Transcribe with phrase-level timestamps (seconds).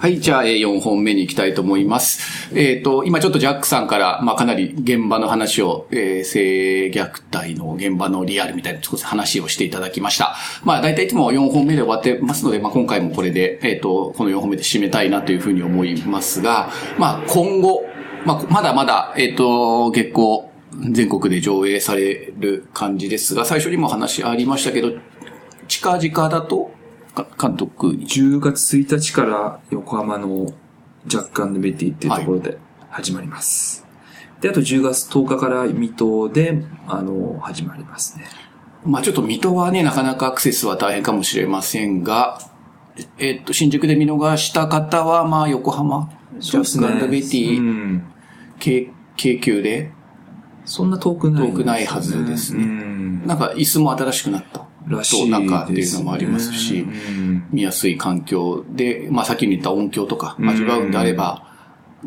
[0.00, 2.48] はい、じゃあ、4本目に行きたいと思います。
[2.58, 10.36] えっ、ー、と、今ちょっとジャックさんから、まあ、かなり現場の話を、えー、性虐待の現場のリアルみたいな少し話をしていただきました。
[10.64, 17.82] まあ、大体いつも4本目で終わってますので、まあ、今回もこれで、えっ、ー、と、この4本目で締めたいなというふうに思いますが、まあ、今後、
[18.24, 20.50] まあ、まだまだ、えっ、と、結構、
[20.92, 24.92] 全国で上映される感じですが、最初にも話ありましたけど、
[25.68, 26.79] 近々だと、
[27.40, 28.06] 監督に。
[28.06, 30.52] 10月1日から横浜の
[31.06, 32.58] ジャックベティっていうところで
[32.90, 33.84] 始まります。
[33.84, 38.26] はい、で、あと10月10日から水戸で、あの、始まりますね。
[38.84, 42.38] まあちょっと水戸はね、なかなかアクセスは大変かもしれませんが、
[43.18, 48.04] えっと、新宿で見逃した方は、まあ横浜、ジャックベティ、うん、
[48.58, 49.92] 京急で、
[50.64, 52.62] そんな遠くない、ね、遠くないはずですね。
[52.62, 54.66] うん、なんか椅子も新しくなった。
[54.86, 56.86] らしい、中っていうのもありますし、
[57.50, 61.46] 見やすい環境で、まあさっき言った音響とか味わうんであれば、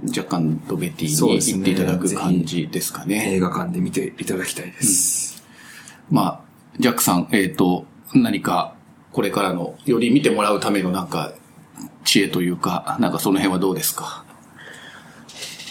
[0.07, 3.17] 若干ドベティに行っていただく感じですかね。
[3.17, 5.43] ね映画館で見ていただきたいです。
[6.09, 6.41] うん、まあ、
[6.79, 8.75] ジャックさん、えっ、ー、と、何か
[9.11, 11.33] これからの、より見てもらうためのなんか、
[12.03, 14.25] 知恵というか、なんかその辺はどうですか？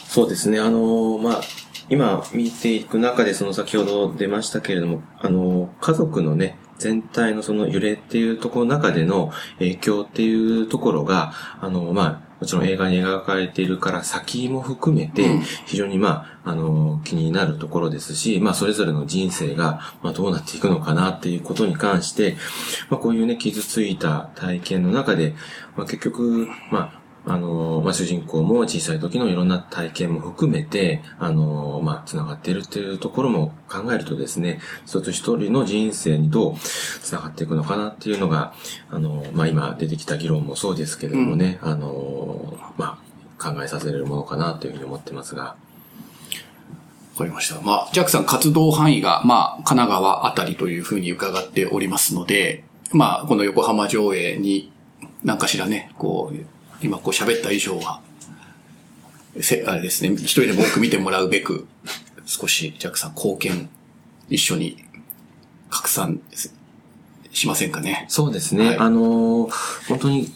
[0.07, 1.41] そうですね、あのまあ、
[1.89, 9.31] 今見ていく中でその先ほど出ましたけれども、あの家族のね、全体のその揺れっていうところの中での
[9.61, 22.37] 影響っていうところが、あの、まあ、もちろん映画に描かれているから先も含めて、非常にまあ、あの、気になるところですし、まあ、それぞれの人生が、まあ、どうなっていくのかなっていうことに関して、
[22.91, 25.37] まあ、こういうね、傷ついた体験の中で、
[25.77, 38.55] まあ、結局、まあ、あの、まあ、主人公も小さい時のいろんな体験も含めて、あの、まあ、繋がっているっていうところも考えるとですね、一つ一人の人生にどう繋がっていくのかなっていうのが、
[38.91, 42.99] あの、まあ、今出てきた議論もそうですけれどもね、うん、あの、ま
[43.39, 45.43] あ、考えさせられるものかなというふうに思ってますが。
[47.15, 47.61] わかりました。
[47.61, 54.73] まあ、ジャックさん活動範囲が、まあ、神奈川あたりというふうに伺っておりますので、まあ、この横浜上映に、
[55.23, 56.37] 何かしらね、こう、
[56.83, 58.01] 今こう喋った以上は、
[59.41, 61.67] せ、あれですね、一人でも多く見てもらうべく、
[62.27, 63.69] 少し、ジャックさん貢献、
[64.29, 64.85] 一緒に
[65.71, 66.21] 拡散
[67.33, 68.07] しませんかね？
[68.09, 68.69] そうですね。
[68.69, 69.49] はい、あの
[69.89, 70.33] 本当に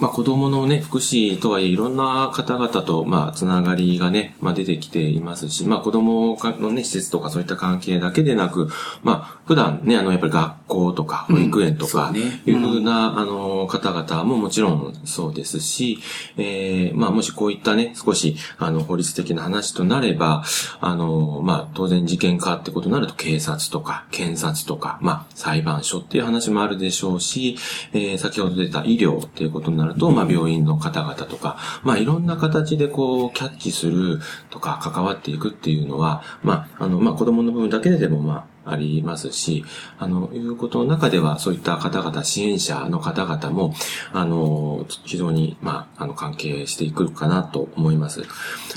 [0.00, 8.68] まあ子供のね、福祉とはいえいろんな方々と、まあつながりがね、まあ出てきていますし、まあ子供のね、施設とかそういった関係だけでなく、
[9.02, 12.12] まあ普段ね、あのやっぱり学校とか保育園とか、
[12.44, 16.00] いうふうな、あの方々ももちろんそうですし、
[16.36, 20.42] えー、まあもしこういったね、少しあの法律的な話となれば、
[20.80, 27.56] あの、まあ当然事件化ってことになると警察とか検察とか、まあ裁判所っていう話もあるでしょうし、
[27.92, 39.64] えー、先ほど出た医療っていうことになるると、まあ、病院の方々とか、まあ、いろんな形でこう、キャッチするとか、関わっていくっていうのは、まあ、あの、まあ、子供の部分だけででも、まあ、ありますし、
[39.98, 43.74] あの、いうことの中では、そういった方々、支援者の方々も、
[44.12, 48.22] あの、非常に、まあ、あの、関係していくかなと思います。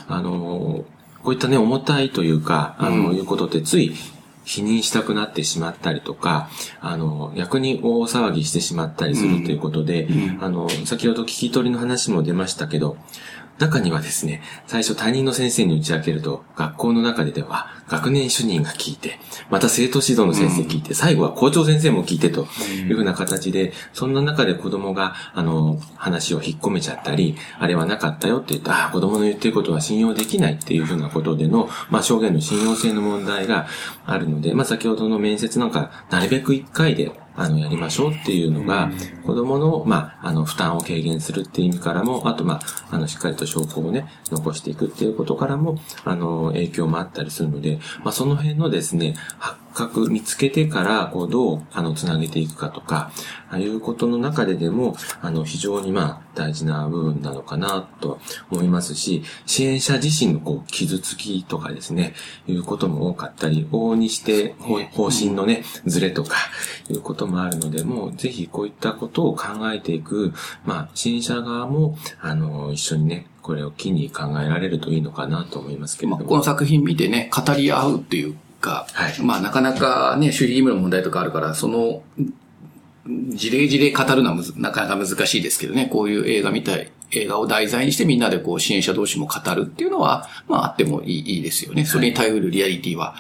[0.07, 0.85] あの、
[1.23, 3.93] こういったね、重たいというか、あの、うん、いうことってつい、
[4.47, 6.49] 否認したくなってしまったりとか、
[6.79, 10.35] あの、逆に大騒ぎしてしまったりするということで、うん。
[10.37, 12.97] うん、あの、先ほど聞き取りの話も出ましたけど、
[13.59, 19.19] 中にはですね、最初担任の先生に打ち明けると、学校の中ででは、学年主任が聞いて、
[19.49, 33.67] また生徒指導の先生聞いて、うん、最後は校長先生も聞いてというふうな形で、そんな中で子供が、あの、話を引っ込めちゃったり、あれはなかったよって言った、ああ、子供の言ってることは信用できないっていうふうなことでの、まあ、証言の信用性の問題が
[34.05, 38.91] あるので、まあ、先ほどの面接なんか、なるべく一回であの、やりましょうっていうのが、
[39.25, 53.11] 子供の、まあ、あの、負担を軽減するっていう意味からも、あと、まあ、あの、しっかりと証拠をね、残していくっていうことからも、あの、影響もあったりするので、まあ、その辺のですね、発覚見つけてから、こう、どう、あの、つなげていくかとか、
[53.49, 58.19] ああいうことの中ででも、あの、非常に、まあ、大事な部分なのかな、と
[58.49, 62.15] 思いますし、支援者自身の、こう、傷つきとかですね、
[62.47, 64.55] いうことも多かったり、往々にして、
[64.93, 66.35] 方針のね、ズレとか、
[66.89, 70.33] いうこともあるので、もう、ぜひこういったことを考えていく、
[70.65, 76.25] まあ、支援者側も、あの、一緒にね、これを機に考えられるといいのかなと思いますけれども。
[76.25, 82.03] この作品見てね、語り合うっていうか、はい、まあなかなかね、守秘義務の問題とかあるから、その、
[83.29, 91.85] 事例事例語るのはなかなか難しいですけどね、こういう映画みたい、映画を題材にしてみんなでこう支援者同士も語るっていうのは、まああってもいいいいですよね。
[91.85, 93.15] それに対するリアリティは、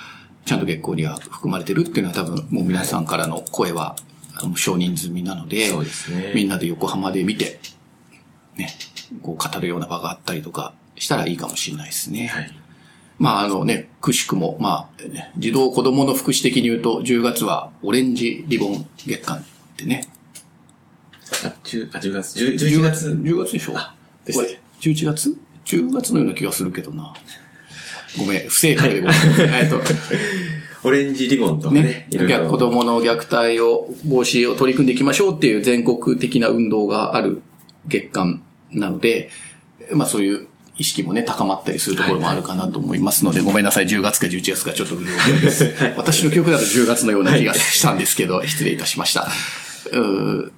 [0.45, 3.95] ちゃんと月光には含まれてるっていうのは多分もう皆さんからの声は、
[4.55, 7.59] 承認済みなので、そうですね、みんなで横浜で見て、
[8.55, 8.69] ね、
[9.21, 12.27] こ語るような場があったりとかしたらいいかもしれないですね。
[12.27, 12.66] はい。
[13.19, 19.43] まああのね、くしくも、まあ、ね児童子供の福祉的に言うと、10月はオレンジリボン月間っ
[19.75, 20.07] てね。
[21.43, 23.09] あ、10, あ10月、10 10 11月、月。
[23.09, 23.73] 10月でしょ？
[24.25, 27.13] でこれ ?11 月 ?10 月のような気がするけどな。
[28.17, 29.15] ごめん、不正解でごめん。
[29.53, 29.81] えっと、
[30.87, 32.39] オレンジリボンとかね、ね。
[32.49, 37.41] 子供の虐待を、防止を取り組んでいきましょうっていう全国的な運動がある
[37.87, 38.41] 月間
[38.71, 39.29] なので、
[39.93, 40.47] まあそういう
[40.77, 45.73] 意識もね、高まったりするところもあるかなと思いますので、ごめんなさい、10月か11月かちょっとうろ覚えです。
[45.97, 49.27] 私の記憶だと10月のような気がしたんですけど、失礼いたしました。
[49.91, 50.51] うー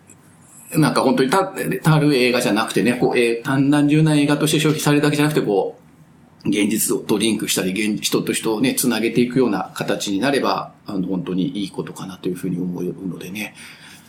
[0.79, 1.51] なんか本当にた、
[1.81, 5.77] たる映画じゃなくてね、こう、えー単単純な映画として消費されるだけじゃなくて、こ
[6.45, 13.55] う、現実とリンクしたり、現人と人をね、つなげていくような形になれば、あの、本当にいいことかなというふうに思うのでね。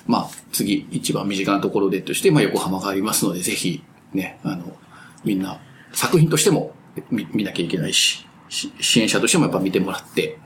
[0.07, 4.77] まあ、次、一番身近なところでとして、まあ、横浜がありますので、ぜひ、ね、あの、
[5.25, 5.61] みんな、
[5.93, 6.73] 作品としても
[7.11, 10.39] 見見なきゃいけないし、し支援者としてもやっぱ見てもらって、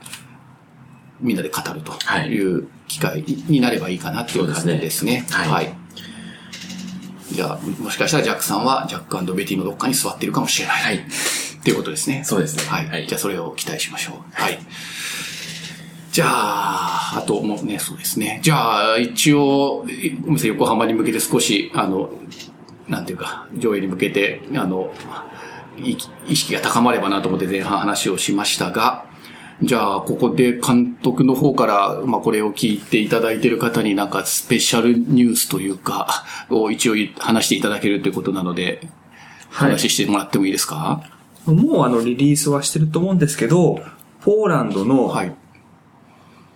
[1.19, 1.93] みんなで語ると
[2.27, 5.25] いう機会になればいいかなっていう感じですね。
[5.29, 5.85] はい
[7.31, 10.83] じゃあ、もしかしたらジャックさんはジャックベティのどっかに座っているかもしれない。
[10.83, 10.95] はい。
[10.95, 12.23] っていうことですね。
[12.23, 12.87] そうですねはい。
[12.87, 14.15] はいじゃあそれを期待しましょう。
[14.31, 14.59] はい。
[16.11, 18.39] じゃあ、あともうね、そうですね。
[18.41, 22.09] じゃあ、一応、いお店横浜に向けて少し、あの、
[22.87, 24.93] なんていうか、上映に向けて、あの、
[25.77, 25.97] い
[26.27, 29.05] 意識が高まればなと思って前半話をしましたが、
[29.61, 38.89] じゃあ、ここで監督の方から、まあ、これを聞いていただいている方になんかスペシャルニュースというか、を一応話していただけるということなので、はい
[39.47, 41.01] 話してもらってもいいですか？
[41.45, 43.79] もうあのリリースはしてると思うんですけど、
[44.19, 45.33] ポーランドのはい。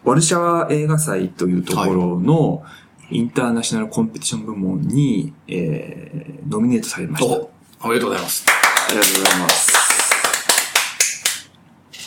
[0.03, 2.63] ワルシャワ映画祭というところの
[3.11, 7.31] インターナショナルコンペティション部門に、えー、ノミネートされました。
[7.31, 7.49] お、
[7.83, 8.45] おめでとうございます。
[8.47, 9.79] ありがとうございます。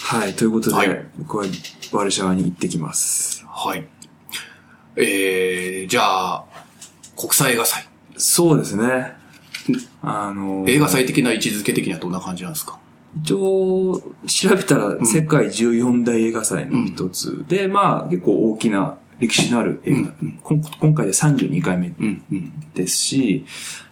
[0.05, 1.45] はい、ということで、はい僕は
[1.93, 3.45] ワルシャワに行ってきます。
[3.49, 3.87] はい。
[4.97, 6.03] えー、じゃ
[6.35, 6.45] あ、
[7.17, 7.85] 国際映画祭。
[8.17, 9.13] そうですね。
[10.03, 12.79] あの、映画祭的な位置づけ的にはどんな感じなんですか？
[13.23, 20.13] 一応、調べたら世界14大映画祭の一つで、まあ結構大きな歴史のある映画、
[20.43, 22.53] こん今回で32回目うん、うん。
[22.75, 23.45] ですし、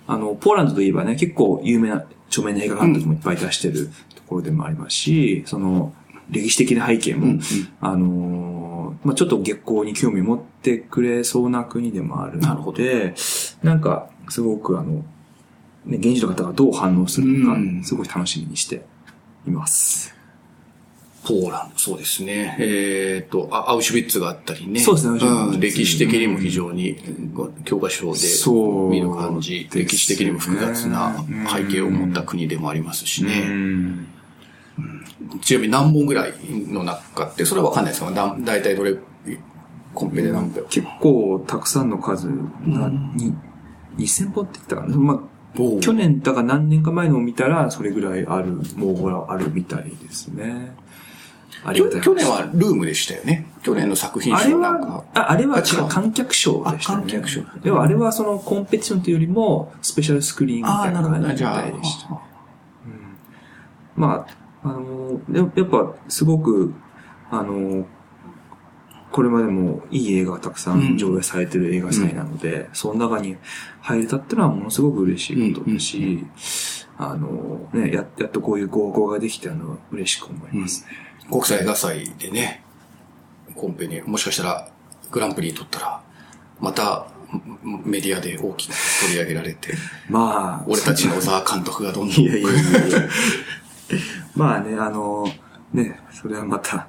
[0.07, 5.93] あの、ポーランドといえばね、結構有名な著名な映画監督もいっぱい出してるところでもありますし、その、
[6.31, 7.41] 歴史的な背景も、うんうん。
[7.81, 8.71] あのー
[9.05, 12.79] まあちょっと月光に興味持ってくれそうな国でもあるのなるほど。
[12.79, 13.15] で、
[13.63, 15.05] なんか、すごくあの、
[15.87, 17.81] ね、現地の方がどう反応するのうん。
[17.81, 18.85] か、すごい楽しみにして
[19.47, 20.15] います。
[21.23, 22.57] ポーランド、そうですね。
[22.59, 24.81] えっ、とあ、アウシュビッツがあったりね。
[24.81, 26.97] そうですねアウシュビッツん歴史的にも非常に、
[27.65, 31.23] 教科書でそう見る感じ、ね歴史的にも複雑な
[31.55, 33.41] 背景を持った国でもありますしうね。
[33.41, 34.07] ん
[35.43, 36.33] ちなみに何本ぐらい
[36.69, 38.11] の中って、それはわかんないですか？
[38.13, 38.97] だだいたいどれ、
[39.93, 40.65] コンペで何本？
[40.71, 42.35] 結構たくさんの数が、
[43.15, 43.35] に
[43.99, 44.97] 2000本って言ったかな？
[44.97, 45.21] まあ
[45.81, 50.73] 去年、だから何年か前のを見たら、それぐらいある、もうほら、あるみたいですね。
[51.65, 53.47] ありきがたいょ去年はルームでしたよね。
[53.63, 56.99] 去年の作品あれ賞なんかは。、ああれはあ違う観客賞でしたね。
[56.99, 62.15] あ観客賞でもあれはそのコンペティションというよりも、スペシャルスクリーンみたいな感じみたいでした。
[62.15, 62.21] あ。
[63.97, 64.27] ま
[64.63, 66.73] あ、あの、ややっぱすごく、
[67.31, 67.87] あの、
[69.13, 73.37] これまでもいい映画がたくさん上映されてる映画祭なので、その中に
[73.81, 76.25] 入れたってのはものすごく嬉しいことだし、
[76.97, 81.10] あの、ね、ややっとこういう合コンができたのは嬉しく思いますね。
[81.31, 82.63] 国際映画祭でね、
[83.55, 84.69] コンペに、もしかしたら
[85.11, 86.03] グランプリ取ったら、
[86.61, 87.07] また
[87.37, 89.75] んメディアで大きく取り上げられて、
[90.09, 92.17] まあ、俺たちの小沢監督がどんどん。
[92.21, 92.53] いやいやい
[92.93, 93.09] や。
[94.35, 95.27] まあね、あの、
[95.73, 96.87] ね、それはまた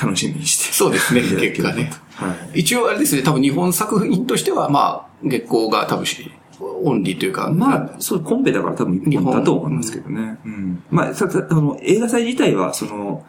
[0.00, 0.72] 楽しみにして。
[0.72, 2.60] そうですね結果ねはい。
[2.60, 10.38] 一応あれですね、多分日本作品としては、まあ、月光が多分し、オンリーというか、まあ、そう、コンペだから多分一本だと思いますけどね。
[10.44, 10.82] うん。
[10.90, 13.24] まあ、あの、映画祭自体は、その、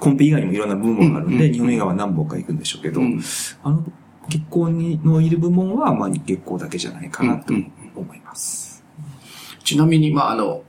[0.00, 3.20] コンペ以外にもいろんな部門があるんで、うん日本映画は何本か行くんでしょうけど、うん
[3.64, 3.82] あの、
[4.28, 8.84] 月光にのいる部門は、まあ、月光だけじゃないかなとうん思います。
[9.64, 10.62] ちなみに、まあ、あの、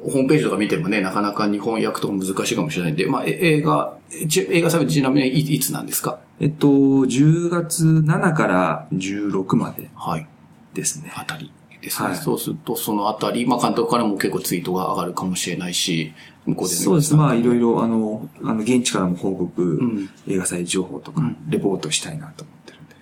[0.00, 3.96] ホームページとか見てもね、なかなか日本訳とか難しいかもしれないんで、まあ、え映画、
[4.28, 6.18] ち映画祭はちなみにいいつなんですか？
[6.40, 10.26] えっと、10月7から16まではい。
[10.74, 11.12] ですね。
[11.14, 12.08] あたりですね。
[12.08, 16.14] はいそうすると、そのあたり、まあ、監督からも結構ツイートが上がるかもしれないし、
[16.46, 17.14] 向こうでねそうです。
[17.14, 22.94] まあ、いろいろ、あの、あの、現地からも報告、ん映画祭情報とか、レポートしたいなと思ってるんで。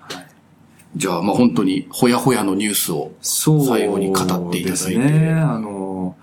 [0.00, 0.26] はい。
[0.96, 4.68] じゃあ、まあ本当に、ほやほやのニュースをそう最後に語っていただいて。
[4.70, 5.32] ですね。
[5.32, 6.16] あの、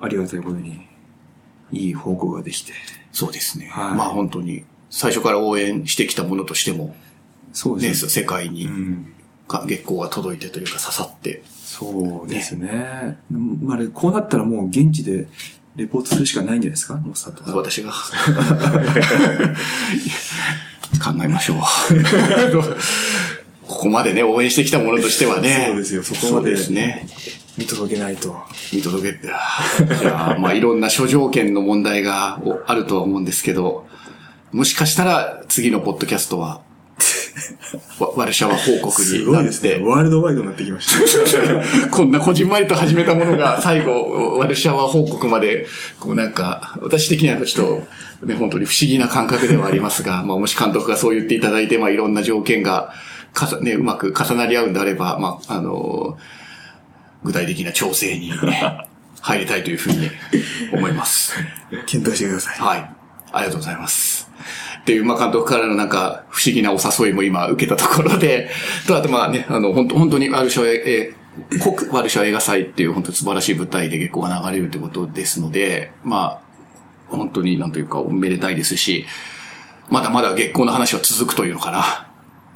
[0.00, 0.80] ありがたいことに、
[1.72, 2.72] いい報告ができて。
[3.12, 3.68] そうですね。
[3.70, 6.94] はいまあ本当に、最初から応援してきたものとしても、ね、
[7.52, 8.10] そうですね。
[8.10, 9.14] 世界にうん。
[9.48, 13.18] が月光が届いてというか刺さって、そうですね。
[13.30, 15.26] まあ、こうなったらもう現地で
[15.76, 16.94] レポートするしかないんじゃないですか？
[16.94, 17.92] モッサットさん私が
[21.02, 21.58] 考えましょう。
[23.66, 25.66] ここまでね、応援してきたものとしてはね。
[25.68, 27.06] そうですよそこまでですね。
[27.56, 28.36] 見届けないと。
[28.72, 29.28] 見届けて。
[30.00, 33.86] じゃあ、まあいろんな諸条件の問題がおあるとは思うんですけど、
[34.52, 36.60] もしかしたら次のポッドキャストは、わ
[38.16, 39.84] ワルシャワ報告すになって、ごいですね。
[39.84, 40.86] ワールドワイドになってきまし
[41.82, 41.88] た。
[41.90, 45.66] こんなこじんまりと始めたものが最後、ワルシャワ報告まで、
[46.00, 47.66] こうなんか、私的にはちょっ
[48.20, 52.92] と、ね、本当に不思議な感覚ではありますが、まあもし監督がそう言っていただいて、まあいろんな条件が、
[53.32, 56.16] かさ、ね、うまく重なり合うんであれば、まあ、あの
[57.24, 58.86] 具体的な調整に、ね、
[59.20, 60.10] 入りたいというふうに
[60.72, 61.34] 思います。
[61.86, 62.58] 検討してください。
[62.58, 62.90] はい。
[63.32, 64.30] ありがとうございます。
[64.84, 68.50] っていう、まあ、監督からのなんか、不思議なお誘いも今受けたところで、
[68.86, 76.38] と、あとまあね、あの、本当本当にワルシャワ、えー、国ワルシャワ映画祭っていう本当に素晴らしい舞台で月光が流れるってことですので、ま
[77.10, 79.06] あ、本当になんというか、おめでたいですし、
[79.88, 82.10] まだまだ月光の話は続くというのかな。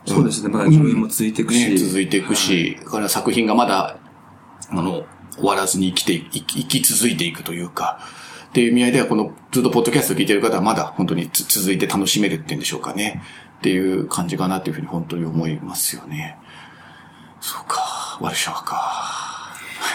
[0.05, 0.51] そうですね。
[0.51, 1.71] まだ上映も続いていくし。
[1.71, 3.97] ね、続いていくし、だから作品がまだ、
[4.71, 5.07] あの、
[5.37, 8.01] 終わらずに生きて、生き続いていくというか、
[8.49, 13.23] っていう意味合いでは、この、ずっとポッドキャスト聞いてる方はまだ本当につ続いて楽しめるっていうんでしょうかね。
[13.59, 16.39] っていう感じかなっていうふうに本当に思いますよね。
[17.41, 19.53] そうか、ワルシャワか。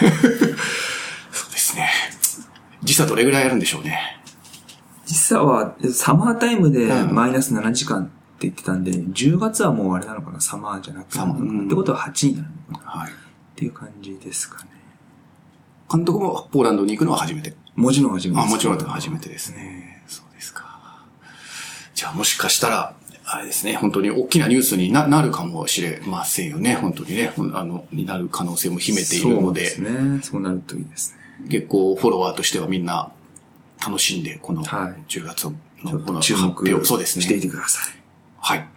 [1.32, 1.90] そうですね。
[2.82, 3.98] 時差どれぐらいあるんでしょうね。
[5.06, 11.18] 実際は、サマータイムでうんマイナス7時間って言ってたんで、10月はもうあれなのかな、サマーじゃなくて。
[11.18, 12.90] サマーうんってことは8になるのかな？
[13.02, 13.10] はい。
[13.10, 13.14] っ
[13.56, 14.70] ていう感じですかね。
[15.90, 17.54] 監督もポーランドに行くのは初めて。
[17.76, 20.02] もちろん初めてあ、ですもちろん初めてですね。
[20.06, 20.64] そうですか。
[21.94, 22.94] じゃあもしかしたら、
[23.26, 26.74] あれですね、本当に大きなニュースにななるかもしれませんよね。
[26.74, 30.20] 本当にね、あの、になる可能性も秘めているので、そうですね。
[30.22, 31.48] そうなるといいですね。
[31.48, 33.10] 結構フォロワーとしてはみんな
[33.84, 35.52] 楽しんで、このはい10月の
[35.92, 37.42] ことの注発表、目そうですしていね。
[37.42, 37.94] てください。
[38.40, 38.68] はい。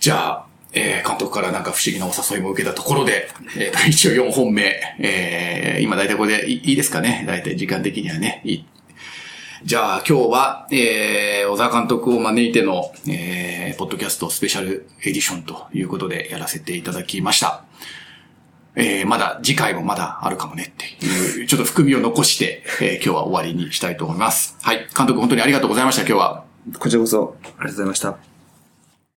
[0.00, 7.24] じゃあ、えー、監督からなんか不思議なお誘いも受けたところで、えー、一応4本目、えー、今大体これでいいいですかね？
[7.26, 8.42] 大体時間的にはね。
[8.44, 8.66] いい
[9.62, 17.64] じゃあ今日は、えー、小沢監督を招いての、えー、ポッドキャストスペシャルエディションということでやらせていただきました。
[18.76, 24.56] えー、まだ、次回もまだあるかもねっていう、ちょっと含みを残して、えー、今日は終わりにしたいと思います。
[24.62, 24.86] はい。
[24.96, 26.44] 監督本当にありがとうございました、今日は。
[26.78, 28.29] こちらこそ、ありがとうございました。